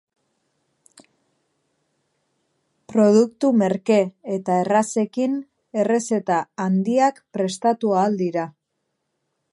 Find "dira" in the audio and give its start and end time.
8.25-8.49